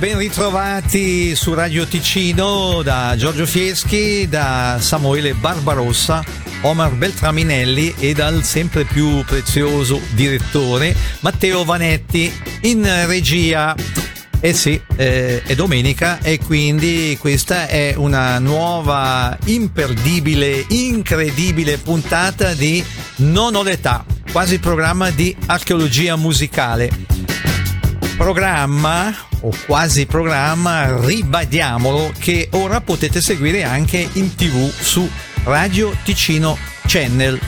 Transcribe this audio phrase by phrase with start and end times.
[0.00, 6.24] ben ritrovati su Radio Ticino da Giorgio Fieschi, da Samuele Barbarossa,
[6.62, 13.74] Omar Beltraminelli e dal sempre più prezioso direttore Matteo Vanetti in regia.
[14.40, 22.82] Eh sì, eh, è domenica e quindi questa è una nuova, imperdibile, incredibile puntata di
[23.16, 27.09] Non ho l'età, quasi programma di archeologia musicale
[28.20, 35.08] programma o quasi programma, ribadiamolo, che ora potete seguire anche in tv su
[35.44, 37.40] Radio Ticino Channel.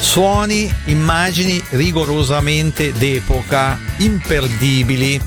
[0.00, 5.20] Suoni, immagini rigorosamente d'epoca, imperdibili,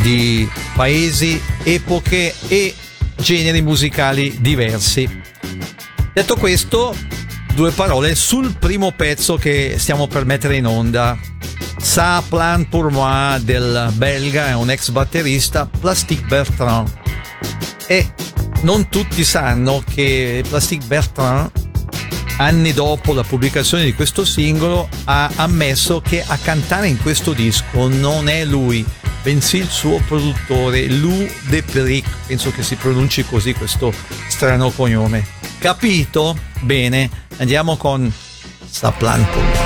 [0.00, 2.74] di paesi, epoche e
[3.16, 5.06] generi musicali diversi.
[6.14, 6.96] Detto questo,
[7.52, 11.32] due parole sul primo pezzo che stiamo per mettere in onda.
[11.84, 16.90] Sa Plan pour moi del belga è un ex batterista Plastic Bertrand.
[17.86, 18.12] E
[18.62, 21.50] non tutti sanno che Plastic Bertrand,
[22.38, 27.86] anni dopo la pubblicazione di questo singolo, ha ammesso che a cantare in questo disco
[27.86, 28.84] non è lui,
[29.22, 33.92] bensì il suo produttore Lou Depric, penso che si pronunci così questo
[34.28, 35.24] strano cognome.
[35.58, 36.36] Capito?
[36.60, 38.10] Bene, andiamo con
[38.68, 39.63] Sa Plan pour moi.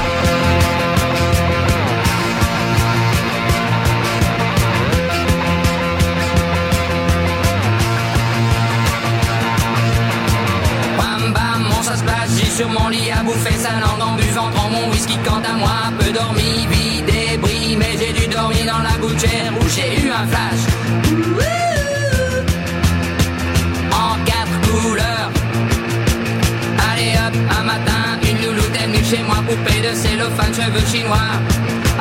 [30.38, 31.16] De cellophane cheveux chinois.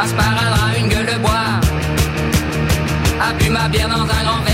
[0.06, 1.60] Sparadrap une gueule de bois.
[3.20, 4.47] A bu ma bière dans un grand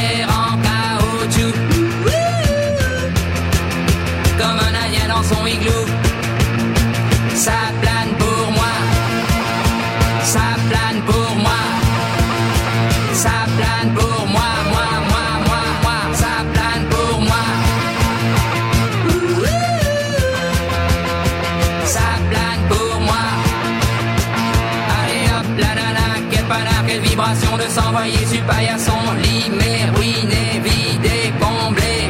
[26.93, 28.91] quelle vibration de s'envoyer sur paillasson,
[29.23, 32.09] limé, ruiné, vidé, comblé.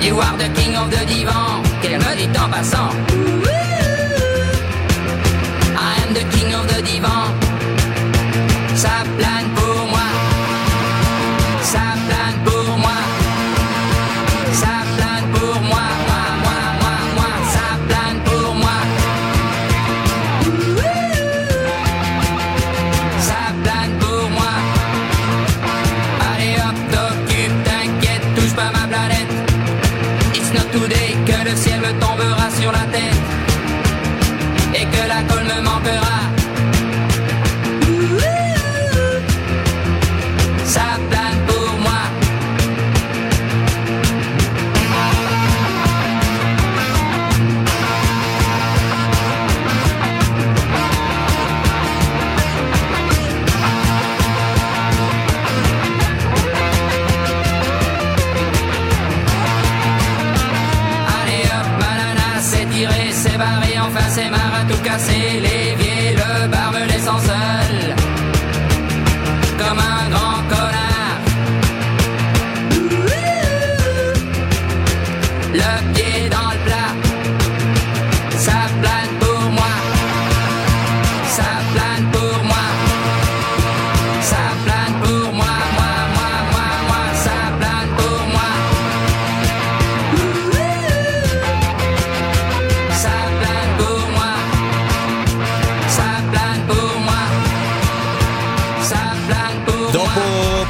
[0.00, 3.17] You are the king of the divan, qu'elle me dit en passant.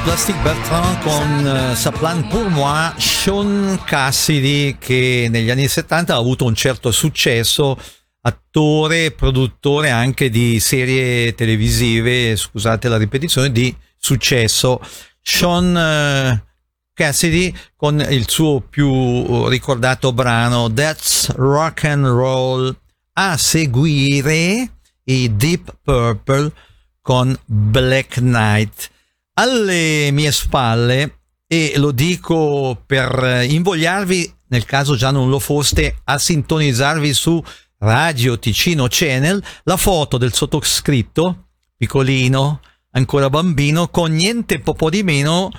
[0.04, 6.44] Plastic Bertrand con eh, Saplan pour moi, Sean Cassidy che negli anni 70 ha avuto
[6.44, 7.78] un certo successo,
[8.22, 14.80] attore e produttore anche di serie televisive, scusate la ripetizione, di successo.
[15.20, 16.44] Sean eh,
[16.92, 22.76] Cassidy con il suo più ricordato brano That's Rock and Roll
[23.14, 24.70] a seguire
[25.04, 26.52] i Deep Purple
[27.00, 28.90] con Black Knight
[29.38, 36.18] alle mie spalle, e lo dico per invogliarvi, nel caso già non lo foste, a
[36.18, 37.42] sintonizzarvi su
[37.78, 45.50] Radio Ticino Channel, la foto del sottoscritto, piccolino, ancora bambino, con niente po' di meno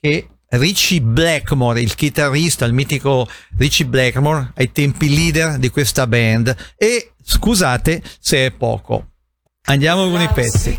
[0.00, 3.28] che Richie Blackmore, il chitarrista, il mitico
[3.58, 6.54] Richie Blackmore, ai tempi leader di questa band.
[6.76, 9.08] E scusate se è poco.
[9.66, 10.78] Andiamo con i pezzi.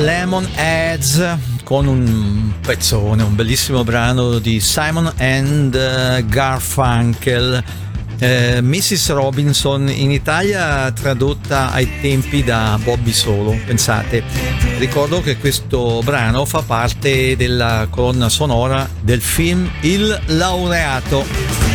[0.00, 1.22] Lemon Heads
[1.62, 7.62] con un pezzone, un bellissimo brano di Simon and Garfunkel.
[8.18, 9.10] Eh, Mrs.
[9.10, 14.22] Robinson in Italia tradotta ai tempi da Bobby Solo, pensate.
[14.78, 21.69] Ricordo che questo brano fa parte della colonna sonora del film Il laureato.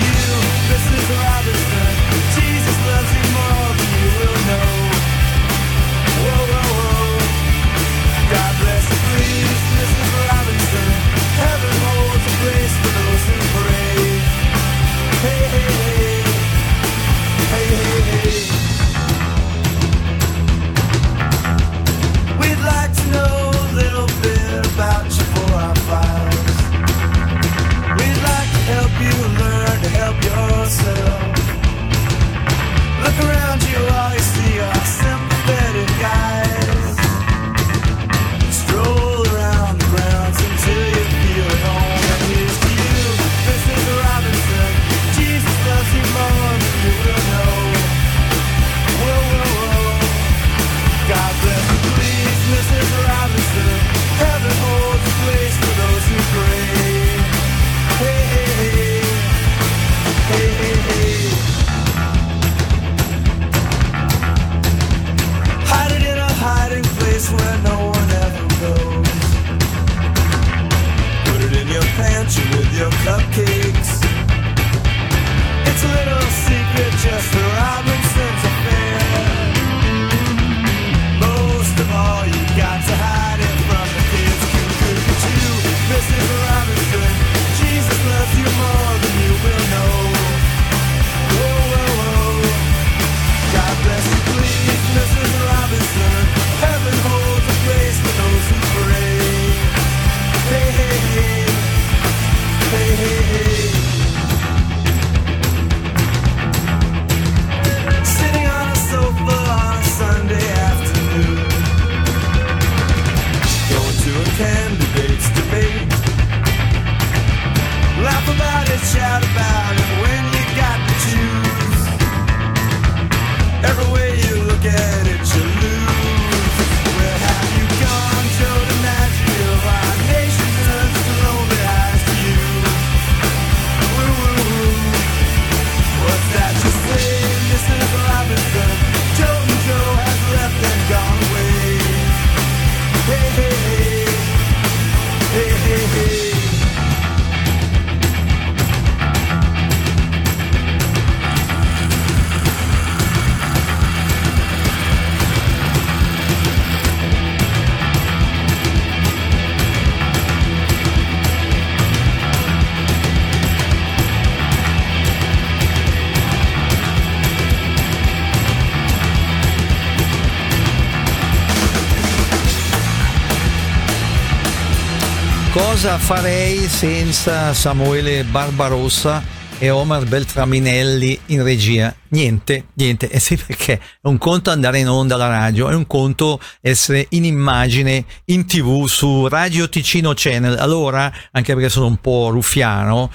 [175.85, 179.23] cosa farei senza Samuele Barbarossa
[179.59, 181.95] e Omar Beltraminelli in regia?
[182.07, 185.85] Niente, niente, eh sì perché è un conto andare in onda alla radio, è un
[185.85, 190.57] conto essere in immagine in tv su Radio Ticino Channel.
[190.57, 193.11] Allora, anche perché sono un po' ruffiano,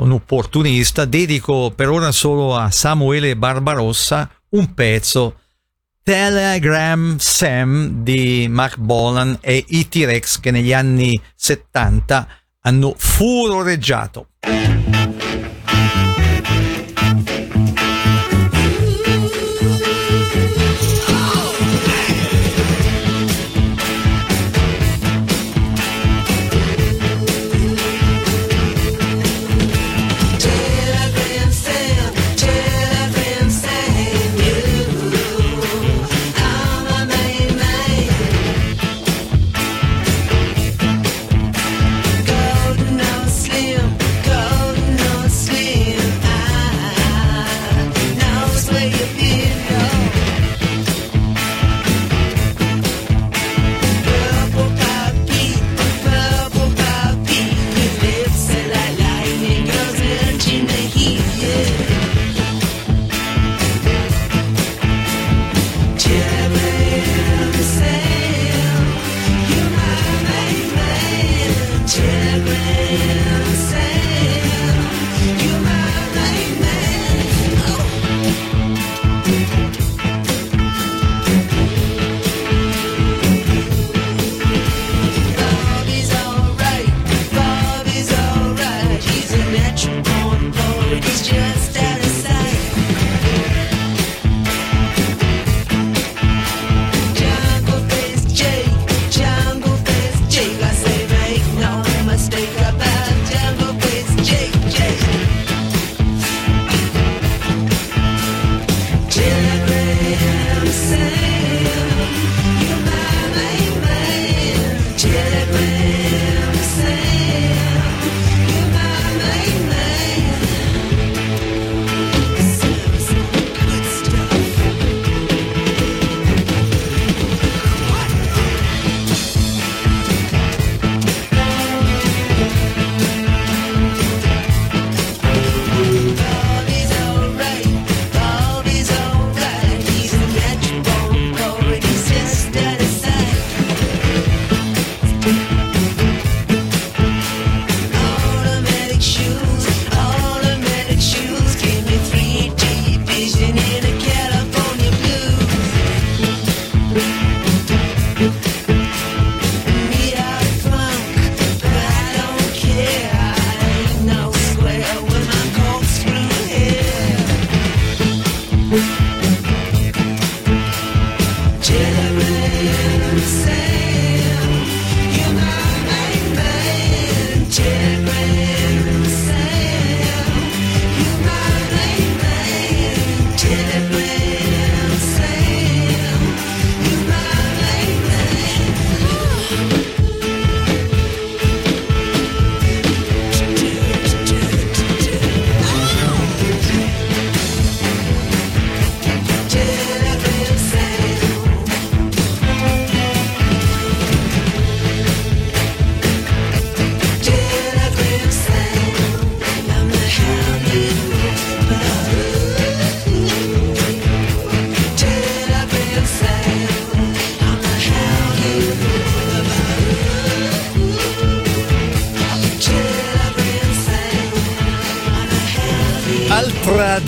[0.00, 5.42] un opportunista, dedico per ora solo a Samuele Barbarossa un pezzo
[6.08, 12.26] Telegram Sam di Mark Bolan e i T-Rex che negli anni 70
[12.62, 14.28] hanno furoreggiato.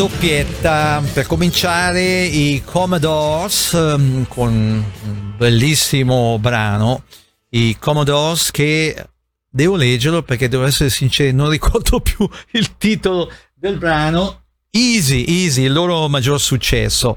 [0.01, 7.03] Doppietta per cominciare i Commodores ehm, con un bellissimo brano.
[7.51, 8.97] I Commodores che
[9.47, 14.45] devo leggerlo perché devo essere sincero, non ricordo più il titolo del brano.
[14.71, 17.15] Easy, Easy, il loro maggior successo.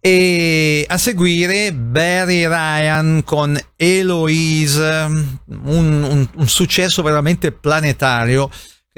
[0.00, 5.36] E a seguire Barry Ryan con Eloise, un,
[5.66, 8.48] un- un successo veramente planetario.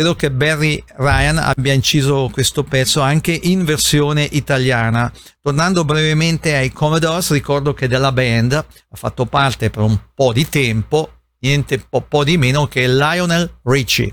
[0.02, 5.12] Credo che Barry Ryan abbia inciso questo pezzo anche in versione italiana.
[5.40, 10.48] Tornando brevemente ai Commodores, ricordo che della band ha fatto parte per un po' di
[10.48, 14.12] tempo, niente po', po' di meno che Lionel Richie.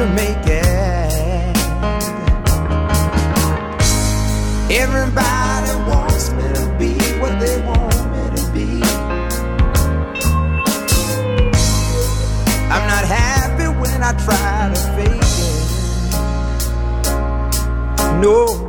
[0.00, 1.56] to make it.
[4.70, 8.68] Everybody wants me to be what they want me to be.
[12.72, 15.60] I'm not happy when I try to fake it.
[18.22, 18.59] No.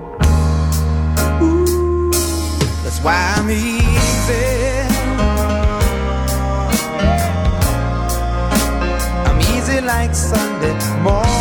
[11.01, 11.40] more.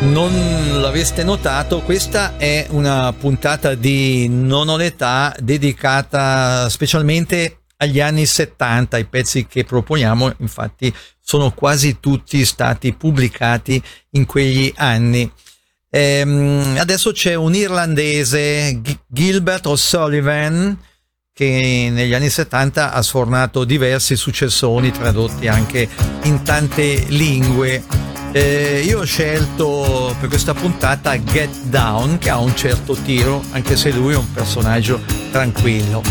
[0.00, 8.24] non l'aveste notato, questa è una puntata di Non ho l'età dedicata specialmente agli anni
[8.24, 8.96] 70.
[8.98, 15.30] I pezzi che proponiamo, infatti, sono quasi tutti stati pubblicati in quegli anni.
[15.90, 20.78] Ehm, adesso c'è un irlandese, G- Gilbert O'Sullivan,
[21.32, 25.88] che negli anni 70 ha sfornato diversi successoni tradotti anche
[26.22, 28.17] in tante lingue.
[28.32, 33.76] Eh, io ho scelto per questa puntata Get Down che ha un certo tiro, anche
[33.76, 36.02] se lui è un personaggio tranquillo.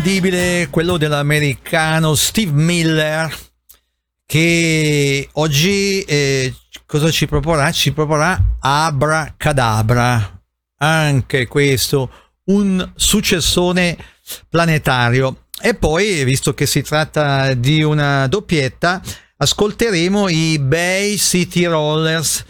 [0.00, 3.30] imprescindibile quello dell'americano Steve Miller
[4.24, 6.54] che oggi eh,
[6.86, 7.70] cosa ci proporrà?
[7.70, 10.42] Ci proporrà Abracadabra,
[10.78, 12.10] anche questo
[12.44, 13.96] un successone
[14.48, 15.46] planetario.
[15.60, 19.02] E poi, visto che si tratta di una doppietta,
[19.36, 22.44] ascolteremo i Bay City Rollers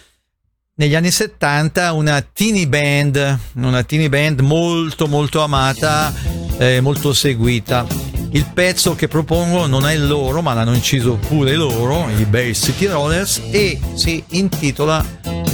[0.75, 7.87] negli anni 70 una teeny band, una teeny band molto molto amata eh, molto seguita.
[8.33, 12.87] Il pezzo che propongo non è loro, ma l'hanno inciso pure loro, i Bay City
[12.87, 15.05] Rollers, e si intitola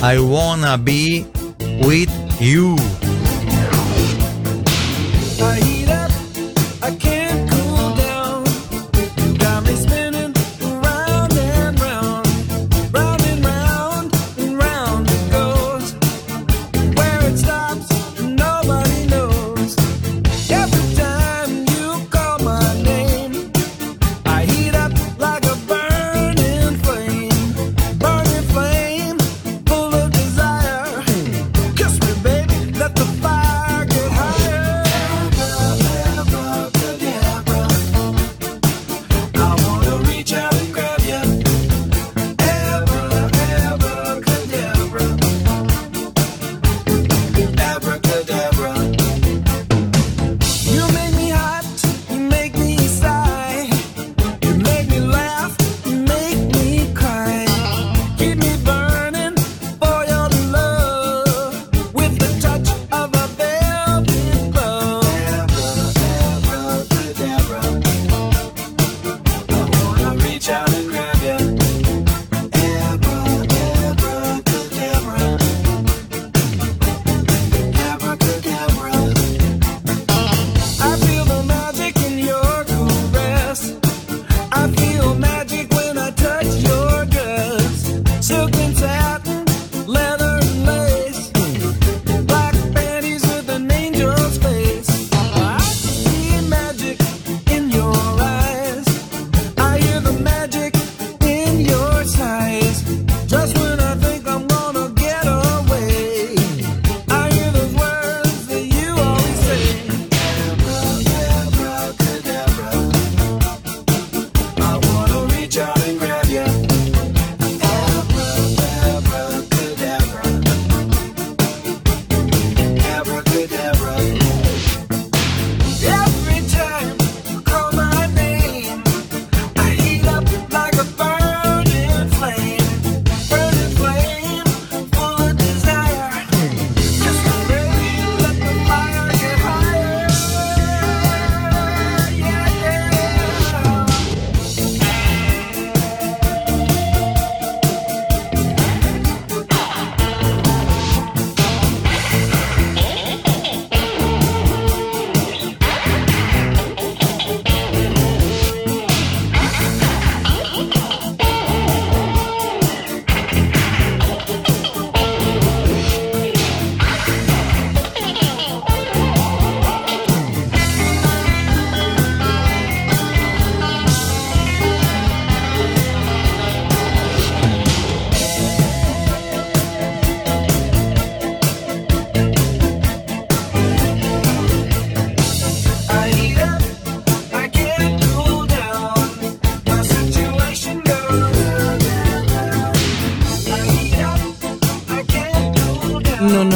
[0.03, 1.25] I Wanna Be
[1.79, 3.06] With You.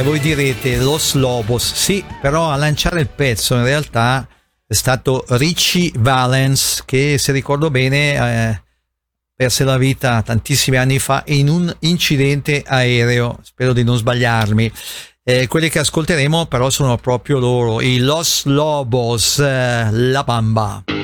[0.00, 4.26] E voi direte Los Lobos, sì, però a lanciare il pezzo in realtà
[4.66, 8.62] è stato Richie Valens che se ricordo bene eh,
[9.34, 14.72] perse la vita tantissimi anni fa in un incidente aereo, spero di non sbagliarmi.
[15.22, 20.99] Eh, quelli che ascolteremo però sono proprio loro, i Los Lobos, eh, La Bamba.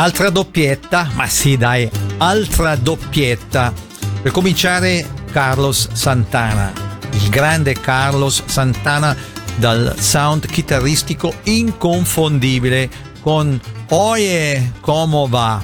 [0.00, 3.72] Altra doppietta, ma sì dai, altra doppietta.
[4.22, 6.72] Per cominciare Carlos Santana,
[7.10, 9.16] il grande Carlos Santana
[9.56, 12.88] dal sound chitarristico inconfondibile
[13.20, 15.60] con Oye como va.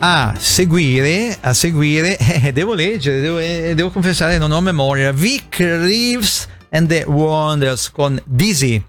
[0.00, 5.12] A seguire, a seguire, eh, devo leggere, devo, eh, devo confessare, non ho memoria.
[5.12, 8.84] Vic Reeves and the Wonders con Dizzy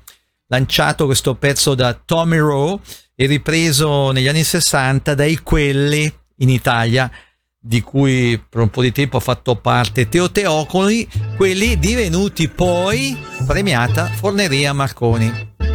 [0.47, 2.79] lanciato questo pezzo da Tommy Rowe
[3.15, 7.09] e ripreso negli anni 60 dai quelli in Italia
[7.57, 13.17] di cui per un po' di tempo ha fatto parte Teo Teocoli, quelli divenuti poi
[13.47, 15.74] premiata Forneria Marconi.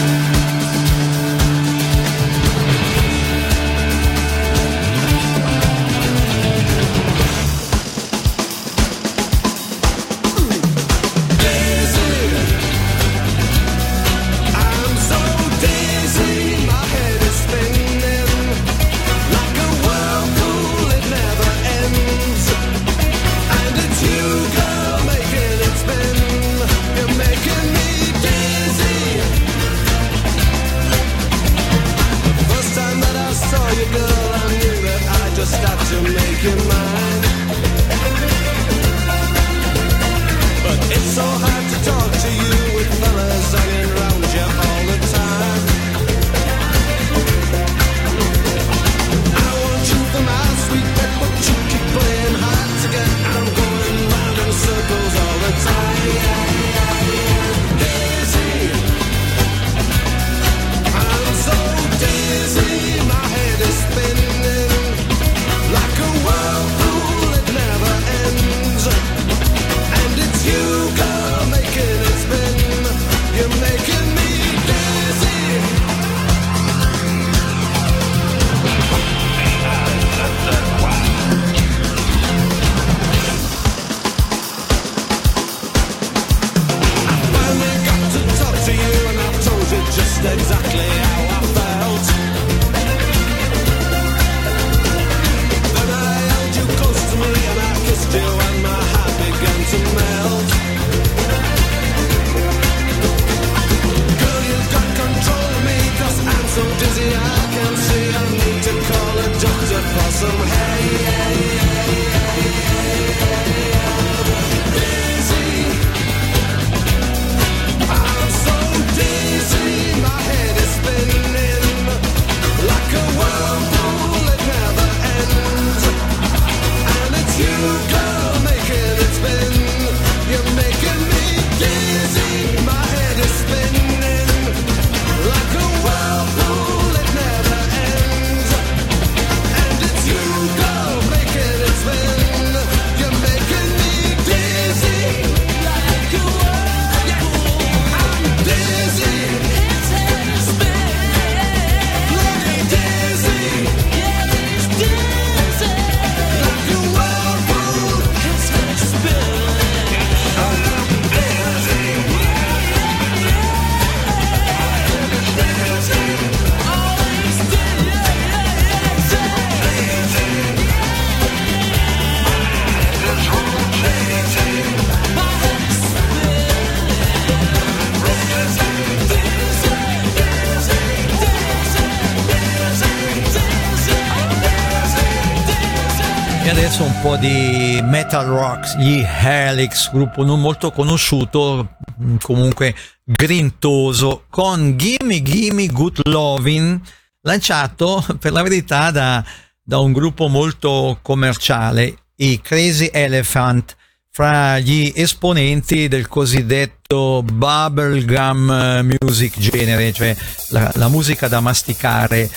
[187.11, 195.21] gruppo di metal rock, gli Helix, gruppo non molto conosciuto, mm, comunque grintoso, con Gimme
[195.21, 196.79] Gimme Good Lovin',
[197.21, 199.23] lanciato per la verità da,
[199.61, 203.75] da un gruppo molto commerciale, i Crazy Elephant,
[204.13, 210.13] fra gli esponenti del cosiddetto bubblegum music genere, cioè
[210.49, 212.29] la, la, musica da masticare.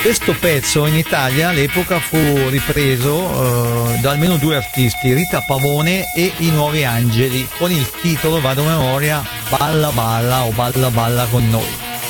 [0.00, 2.16] Questo pezzo in Italia all'epoca fu
[2.48, 8.40] ripreso eh, da almeno due artisti, Rita Pavone e I Nuovi Angeli, con il titolo,
[8.40, 12.01] vado a memoria, Balla Balla o Balla Balla con noi.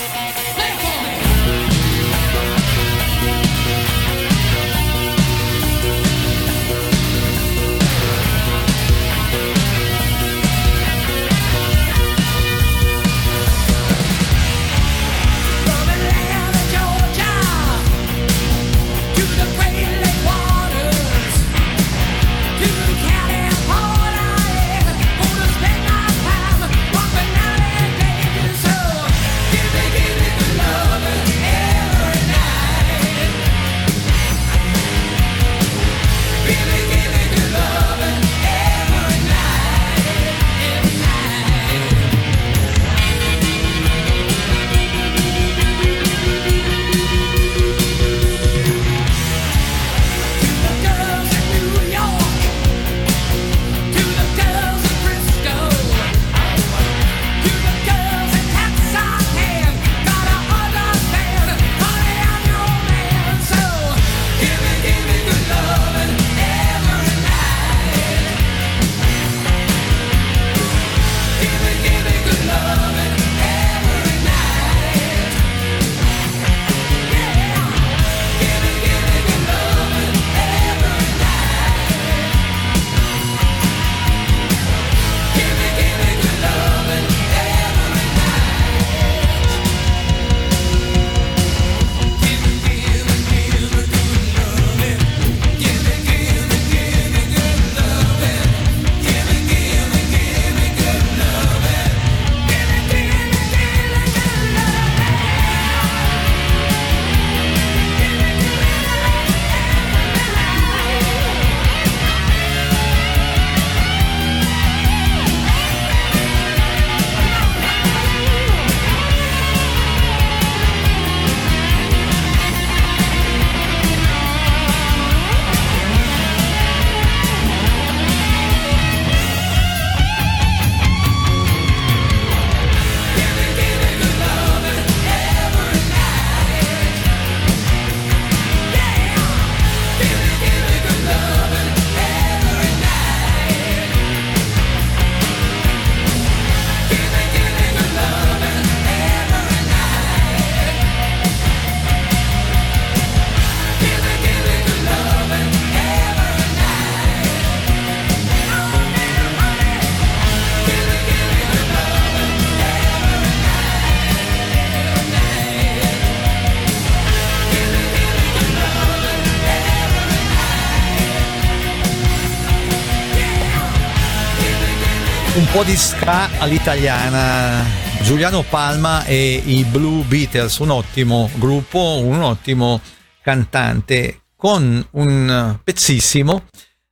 [175.52, 177.62] Po' di ska all'italiana.
[178.02, 182.80] Giuliano Palma e i Blue Beatles, un ottimo gruppo, un ottimo
[183.22, 186.44] cantante, con un pezzissimo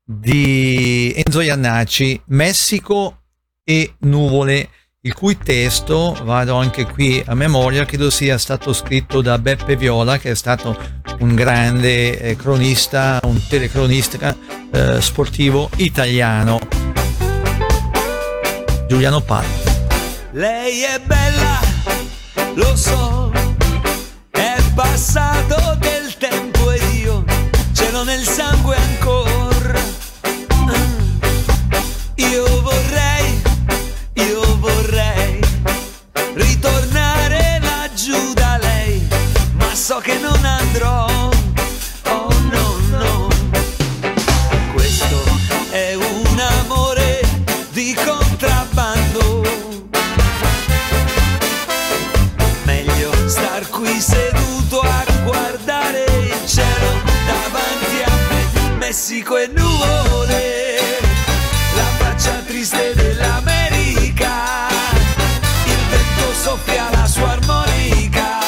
[0.05, 3.23] di Enzo Iannacci, Messico
[3.65, 4.69] e nuvole,
[5.01, 10.19] il cui testo, vado anche qui a memoria, credo sia stato scritto da Beppe Viola,
[10.19, 10.77] che è stato
[11.21, 14.37] un grande eh, cronista, un telecronista
[14.71, 17.00] eh, sportivo italiano.
[18.91, 19.47] Giuliano Palma.
[20.33, 21.61] Lei è bella,
[22.55, 23.31] lo so,
[24.31, 27.25] è passato del tempo ed io
[27.73, 29.81] ce l'ho nel sangue ancora.
[30.57, 31.21] Mm.
[32.17, 33.41] Io vorrei,
[34.15, 35.39] io vorrei
[36.35, 39.07] ritornare laggiù da lei,
[39.53, 41.10] ma so che non andrò.
[59.31, 60.77] Messico e nuvole,
[61.77, 64.67] la faccia triste dell'America,
[65.67, 68.41] il vento soffia la sua armonica,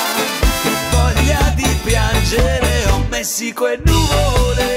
[0.63, 4.72] che voglia di piangere, ho Messico e nuvole,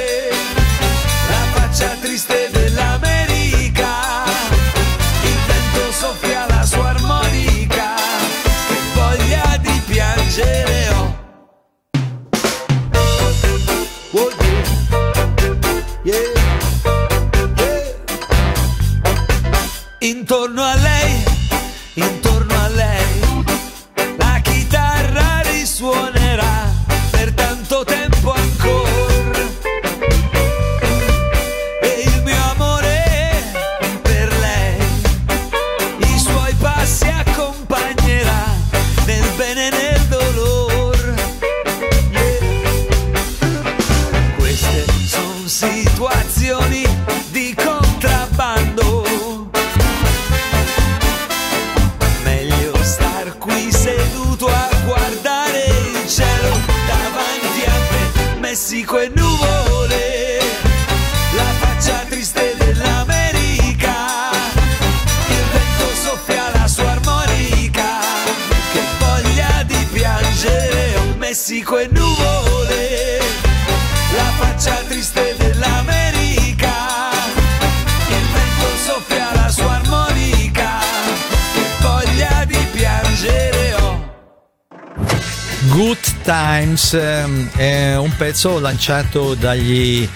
[88.46, 90.08] pezzo lanciato dagli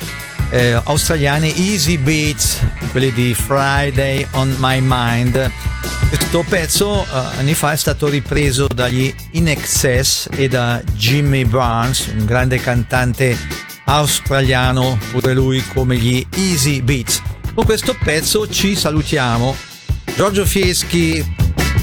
[0.52, 2.60] eh, australiani Easy Beats,
[2.92, 5.52] quelli di Friday on My Mind.
[6.10, 12.12] Questo pezzo eh, anni fa è stato ripreso dagli In Excess e da Jimmy Barnes,
[12.16, 13.36] un grande cantante
[13.86, 17.24] australiano, pure lui come gli Easy Beats.
[17.56, 19.56] Con questo pezzo ci salutiamo.
[20.16, 21.26] Giorgio Fieschi,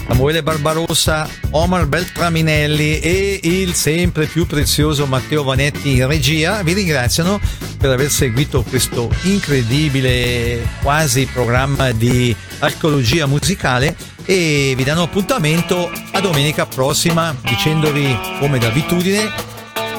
[0.06, 6.62] Samuele Barbarossa, Omar Beltraminelli e il sempre più prezioso Matteo Vanetti in regia.
[6.62, 7.40] Vi ringraziano
[7.76, 16.20] per aver seguito questo incredibile quasi programma di archeologia musicale e vi danno appuntamento a
[16.20, 19.30] domenica prossima dicendovi come d'abitudine.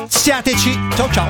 [0.07, 1.27] Siateci ciao ciao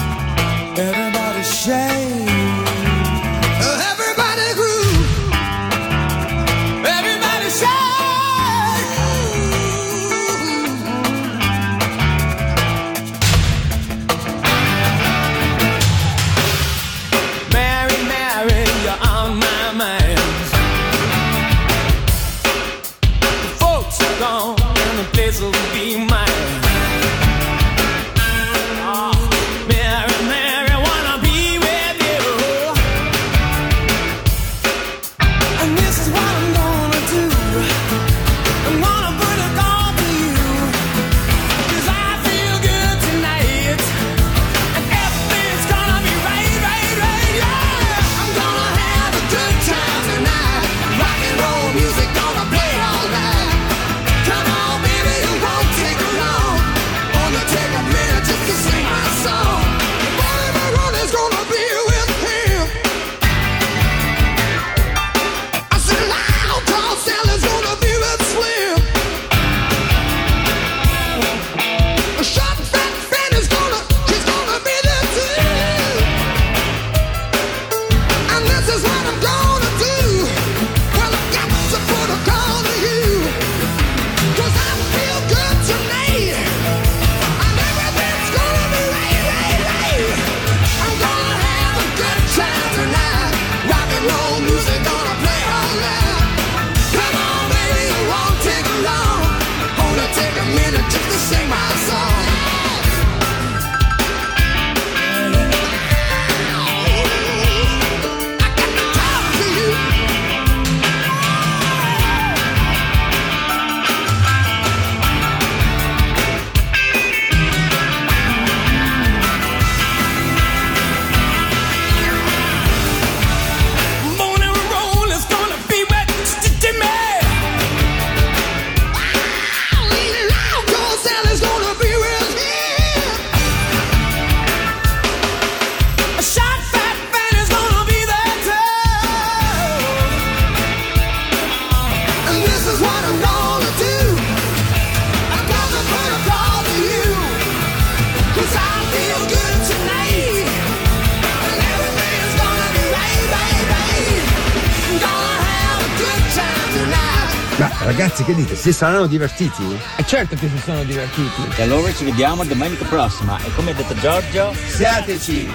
[158.58, 159.80] Si saranno divertiti?
[159.98, 161.42] E certo che si sono divertiti.
[161.56, 165.50] E allora ci vediamo domenica prossima e come ha detto Giorgio, Siateci!